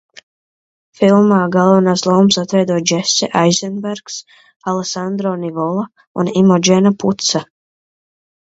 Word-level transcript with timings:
Filmā 1.01 1.41
galvenās 1.55 2.03
lomas 2.11 2.37
atveido 2.43 2.79
Džese 2.91 3.29
Aizenbergs, 3.43 4.17
Alesandro 4.73 5.37
Nivola 5.45 5.87
un 6.25 6.35
Imodžena 6.45 6.97
Putsa. 7.05 7.47